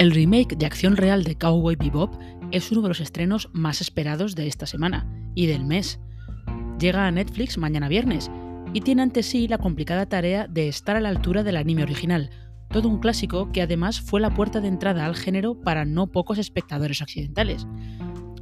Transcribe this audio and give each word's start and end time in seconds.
El 0.00 0.12
remake 0.12 0.56
de 0.56 0.64
acción 0.64 0.96
real 0.96 1.24
de 1.24 1.36
Cowboy 1.36 1.76
Bebop 1.76 2.14
es 2.52 2.72
uno 2.72 2.80
de 2.80 2.88
los 2.88 3.00
estrenos 3.00 3.50
más 3.52 3.82
esperados 3.82 4.34
de 4.34 4.46
esta 4.46 4.64
semana 4.64 5.06
y 5.34 5.44
del 5.44 5.66
mes. 5.66 6.00
Llega 6.78 7.06
a 7.06 7.10
Netflix 7.10 7.58
mañana 7.58 7.86
viernes 7.86 8.30
y 8.72 8.80
tiene 8.80 9.02
ante 9.02 9.22
sí 9.22 9.46
la 9.46 9.58
complicada 9.58 10.06
tarea 10.06 10.46
de 10.48 10.68
estar 10.68 10.96
a 10.96 11.00
la 11.00 11.10
altura 11.10 11.42
del 11.42 11.58
anime 11.58 11.82
original, 11.82 12.30
todo 12.70 12.88
un 12.88 12.98
clásico 12.98 13.52
que 13.52 13.60
además 13.60 14.00
fue 14.00 14.22
la 14.22 14.30
puerta 14.30 14.62
de 14.62 14.68
entrada 14.68 15.04
al 15.04 15.16
género 15.16 15.60
para 15.60 15.84
no 15.84 16.06
pocos 16.06 16.38
espectadores 16.38 17.02
occidentales. 17.02 17.66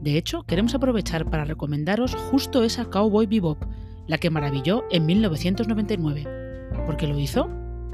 De 0.00 0.18
hecho, 0.18 0.42
queremos 0.42 0.74
aprovechar 0.74 1.30
para 1.30 1.44
recomendaros 1.44 2.16
justo 2.16 2.64
esa 2.64 2.86
Cowboy 2.86 3.26
Bebop, 3.26 3.62
la 4.08 4.18
que 4.18 4.28
maravilló 4.28 4.82
en 4.90 5.06
1999. 5.06 6.24
¿Por 6.84 6.96
qué 6.96 7.06
lo 7.06 7.16
hizo? 7.16 7.48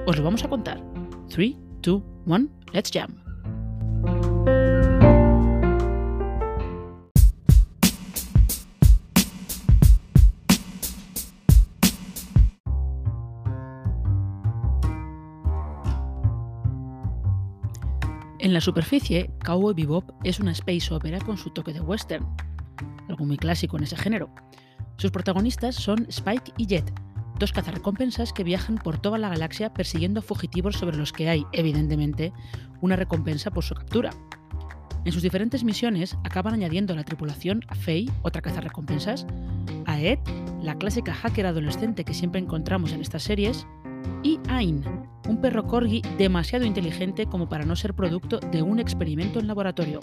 Os 0.06 0.16
lo 0.16 0.24
vamos 0.24 0.45
a 0.45 0.48
contar. 0.48 0.83
3, 1.28 1.56
2, 1.83 2.03
1, 2.25 2.48
let's 2.72 2.91
jam. 2.91 3.30
En 18.42 18.55
la 18.55 18.62
superficie, 18.62 19.30
Cowboy 19.44 19.74
Bebop 19.74 20.12
es 20.24 20.41
una 20.41 20.52
space 20.52 20.94
opera 20.94 21.19
con 21.19 21.36
su 21.36 21.50
toque 21.50 21.74
de 21.74 21.83
western, 21.83 22.27
algo 23.06 23.27
muy 23.27 23.36
clásico 23.36 23.77
en 23.77 23.82
ese 23.82 23.97
género. 23.97 24.30
Sus 24.97 25.10
protagonistas 25.10 25.74
son 25.74 26.06
Spike 26.08 26.55
y 26.56 26.66
Jet, 26.66 26.91
dos 27.38 27.52
cazarrecompensas 27.52 28.32
que 28.32 28.42
viajan 28.42 28.77
por 28.77 28.98
toda 28.98 29.19
la 29.19 29.28
galaxia 29.28 29.74
persiguiendo 29.74 30.22
fugitivos 30.22 30.77
sobre 30.77 30.97
los 30.97 31.12
que 31.12 31.28
hay, 31.28 31.44
evidentemente, 31.52 32.32
una 32.80 32.97
recompensa 32.97 33.50
por 33.50 33.62
su 33.62 33.74
captura. 33.74 34.08
En 35.04 35.12
sus 35.12 35.22
diferentes 35.22 35.62
misiones 35.62 36.16
acaban 36.25 36.54
añadiendo 36.54 36.94
a 36.94 36.97
la 36.97 37.04
tripulación 37.04 37.62
a 37.69 37.75
Faye, 37.75 38.10
otra 38.22 38.41
cazarrecompensas, 38.41 39.27
a 39.84 40.00
Ed, 40.00 40.19
la 40.62 40.77
clásica 40.77 41.12
hacker 41.12 41.44
adolescente 41.44 42.04
que 42.04 42.14
siempre 42.14 42.41
encontramos 42.41 42.92
en 42.92 43.02
estas 43.02 43.22
series, 43.22 43.66
y 44.23 44.39
Ain, 44.48 44.84
un 45.29 45.41
perro 45.41 45.67
corgi 45.67 46.03
demasiado 46.19 46.65
inteligente 46.65 47.27
como 47.27 47.48
para 47.48 47.65
no 47.65 47.77
ser 47.77 47.95
producto 47.95 48.39
de 48.39 48.62
un 48.62 48.79
experimento 48.79 49.39
en 49.39 49.47
laboratorio. 49.47 50.01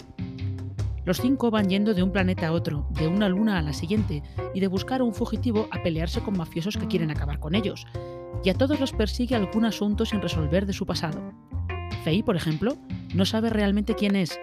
Los 1.04 1.20
cinco 1.20 1.50
van 1.50 1.68
yendo 1.68 1.94
de 1.94 2.02
un 2.02 2.12
planeta 2.12 2.48
a 2.48 2.52
otro, 2.52 2.86
de 2.90 3.08
una 3.08 3.28
luna 3.28 3.58
a 3.58 3.62
la 3.62 3.72
siguiente, 3.72 4.22
y 4.52 4.60
de 4.60 4.66
buscar 4.66 5.00
a 5.00 5.04
un 5.04 5.14
fugitivo 5.14 5.66
a 5.70 5.82
pelearse 5.82 6.20
con 6.20 6.36
mafiosos 6.36 6.76
que 6.76 6.86
quieren 6.86 7.10
acabar 7.10 7.40
con 7.40 7.54
ellos. 7.54 7.86
Y 8.44 8.50
a 8.50 8.54
todos 8.54 8.78
los 8.78 8.92
persigue 8.92 9.34
algún 9.34 9.64
asunto 9.64 10.04
sin 10.04 10.20
resolver 10.20 10.66
de 10.66 10.74
su 10.74 10.84
pasado. 10.84 11.32
Faye, 12.04 12.22
por 12.22 12.36
ejemplo, 12.36 12.76
no 13.14 13.24
sabe 13.24 13.48
realmente 13.48 13.94
quién 13.94 14.16
es, 14.16 14.38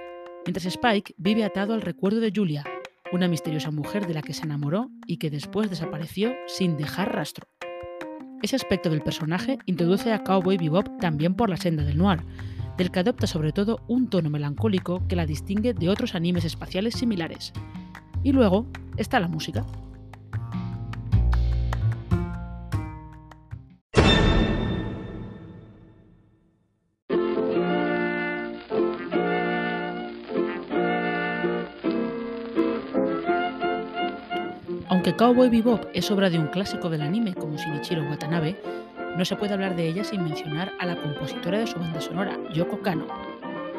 mientras 0.45 0.65
Spike 0.65 1.13
vive 1.17 1.43
atado 1.43 1.73
al 1.73 1.81
recuerdo 1.81 2.19
de 2.19 2.33
Julia, 2.35 2.63
una 3.11 3.27
misteriosa 3.27 3.69
mujer 3.69 4.07
de 4.07 4.15
la 4.15 4.21
que 4.21 4.33
se 4.33 4.43
enamoró 4.43 4.89
y 5.05 5.17
que 5.17 5.29
después 5.29 5.69
desapareció 5.69 6.33
sin 6.47 6.77
dejar 6.77 7.13
rastro. 7.13 7.47
Ese 8.45 8.57
aspecto 8.57 8.91
del 8.91 9.01
personaje 9.01 9.57
introduce 9.65 10.13
a 10.13 10.23
Cowboy 10.23 10.57
Bebop 10.57 10.99
también 10.99 11.33
por 11.33 11.49
la 11.49 11.57
senda 11.57 11.83
del 11.83 11.97
noir, 11.97 12.19
del 12.77 12.91
que 12.91 12.99
adopta 12.99 13.25
sobre 13.25 13.51
todo 13.51 13.81
un 13.87 14.07
tono 14.07 14.29
melancólico 14.29 15.01
que 15.07 15.15
la 15.15 15.25
distingue 15.25 15.73
de 15.73 15.89
otros 15.89 16.13
animes 16.13 16.45
espaciales 16.45 16.93
similares. 16.93 17.53
Y 18.21 18.33
luego 18.33 18.67
está 18.97 19.19
la 19.19 19.27
música. 19.27 19.65
Aunque 35.05 35.23
Cowboy 35.23 35.49
Bebop 35.49 35.85
es 35.93 36.09
obra 36.09 36.31
de 36.31 36.39
un 36.39 36.47
clásico 36.47 36.89
del 36.89 37.03
anime 37.03 37.35
como 37.35 37.57
Shinichiro 37.57 38.01
Watanabe, 38.09 38.59
no 39.15 39.23
se 39.23 39.35
puede 39.35 39.53
hablar 39.53 39.75
de 39.75 39.87
ella 39.87 40.03
sin 40.03 40.23
mencionar 40.23 40.73
a 40.79 40.85
la 40.87 40.99
compositora 40.99 41.59
de 41.59 41.67
su 41.67 41.77
banda 41.77 42.01
sonora, 42.01 42.39
Yoko 42.51 42.81
Kano. 42.81 43.05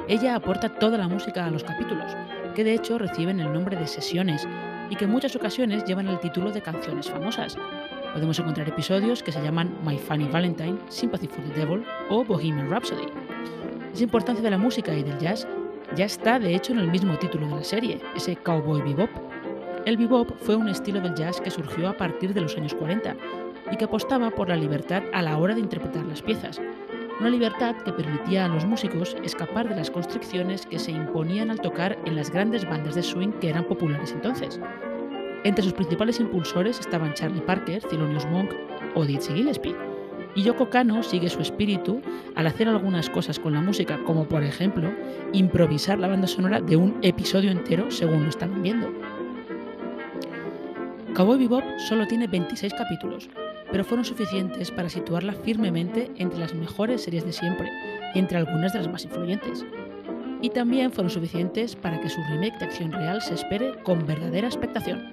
Ella 0.07 0.37
aporta 0.37 0.69
toda 0.69 0.97
la 0.97 1.09
música 1.09 1.45
a 1.45 1.51
los 1.51 1.65
capítulos, 1.65 2.13
que 2.55 2.63
de 2.63 2.75
hecho 2.75 2.97
reciben 2.97 3.41
el 3.41 3.53
nombre 3.53 3.77
de 3.77 3.89
sesiones 3.89 4.47
y 4.89 4.95
que 4.95 5.07
en 5.07 5.11
muchas 5.11 5.35
ocasiones 5.35 5.85
llevan 5.85 6.07
el 6.07 6.21
título 6.21 6.53
de 6.53 6.63
canciones 6.63 7.11
famosas. 7.11 7.59
Podemos 8.13 8.39
encontrar 8.39 8.69
episodios 8.69 9.25
que 9.25 9.33
se 9.33 9.43
llaman 9.43 9.77
My 9.85 9.99
Funny 9.99 10.29
Valentine, 10.29 10.79
Sympathy 10.91 11.27
for 11.27 11.43
the 11.43 11.59
Devil 11.59 11.85
o 12.09 12.25
Bohemian 12.25 12.71
Rhapsody. 12.71 13.09
Esa 13.93 14.05
importancia 14.05 14.45
de 14.45 14.51
la 14.51 14.59
música 14.59 14.95
y 14.95 15.03
del 15.03 15.19
jazz 15.19 15.49
ya 15.97 16.05
está 16.05 16.39
de 16.39 16.55
hecho 16.55 16.73
en 16.73 16.79
el 16.79 16.91
mismo 16.93 17.19
título 17.19 17.49
de 17.49 17.57
la 17.57 17.65
serie, 17.65 18.01
ese 18.15 18.37
Cowboy 18.37 18.81
Bebop. 18.83 19.11
El 19.87 19.97
bebop 19.97 20.33
fue 20.41 20.57
un 20.57 20.67
estilo 20.69 21.01
del 21.01 21.15
jazz 21.15 21.41
que 21.41 21.49
surgió 21.49 21.89
a 21.89 21.97
partir 21.97 22.35
de 22.35 22.41
los 22.41 22.57
años 22.57 22.75
40 22.75 23.17
y 23.71 23.77
que 23.77 23.85
apostaba 23.85 24.33
por 24.33 24.49
la 24.49 24.57
libertad 24.57 25.05
a 25.13 25.23
la 25.23 25.39
hora 25.39 25.55
de 25.55 25.61
interpretar 25.61 26.05
las 26.07 26.23
piezas. 26.23 26.61
Una 27.21 27.31
libertad 27.31 27.77
que 27.85 27.93
permitía 27.93 28.47
a 28.47 28.49
los 28.49 28.65
músicos 28.65 29.17
escapar 29.23 29.69
de 29.69 29.77
las 29.77 29.93
constricciones 29.93 30.67
que 30.67 30.81
se 30.81 30.91
imponían 30.91 31.53
al 31.53 31.61
tocar 31.61 31.97
en 32.05 32.17
las 32.17 32.33
grandes 32.33 32.69
bandas 32.69 32.97
de 32.97 33.05
swing 33.05 33.31
que 33.35 33.49
eran 33.49 33.63
populares 33.63 34.11
entonces. 34.11 34.59
Entre 35.45 35.63
sus 35.63 35.73
principales 35.73 36.19
impulsores 36.19 36.81
estaban 36.81 37.15
Charlie 37.15 37.41
Parker, 37.43 37.81
Thelonious 37.85 38.27
Monk 38.27 38.51
o 38.97 39.05
Dizzy 39.05 39.35
Gillespie. 39.35 39.77
Y 40.35 40.43
Yoko 40.43 40.69
Kano 40.69 41.05
sigue 41.05 41.31
su 41.31 41.41
espíritu 41.41 42.03
al 42.35 42.49
hacer 42.49 42.69
algunas 42.69 43.09
cosas 43.09 43.39
con 43.39 43.55
la 43.55 43.61
música, 43.61 44.01
como 44.05 44.27
por 44.27 44.43
ejemplo 44.43 44.93
improvisar 45.33 46.01
la 46.01 46.09
banda 46.09 46.27
sonora 46.27 46.61
de 46.61 46.75
un 46.75 46.99
episodio 47.03 47.53
entero 47.53 47.93
según 47.93 48.25
lo 48.25 48.31
estaban 48.31 48.65
viendo. 48.65 48.91
Cowboy 51.17 51.39
Bebop 51.39 51.65
solo 51.79 52.07
tiene 52.07 52.27
26 52.27 52.75
capítulos, 52.75 53.31
pero 53.73 53.85
fueron 53.85 54.05
suficientes 54.05 54.71
para 54.71 54.91
situarla 54.91 55.33
firmemente 55.33 56.13
entre 56.17 56.39
las 56.39 56.53
mejores 56.53 57.05
series 57.05 57.25
de 57.25 57.33
siempre 57.33 57.71
entre 58.15 58.37
algunas 58.37 58.75
de 58.75 58.81
las 58.81 58.89
más 58.89 59.05
influyentes. 59.05 59.65
Y 60.43 60.51
también 60.51 60.93
fueron 60.93 61.09
suficientes 61.09 61.75
para 61.75 61.99
que 62.03 62.11
su 62.11 62.21
remake 62.25 62.59
de 62.59 62.67
acción 62.67 62.93
real 62.93 63.23
se 63.23 63.33
espere 63.33 63.83
con 63.83 64.07
verdadera 64.07 64.49
expectación. 64.49 65.11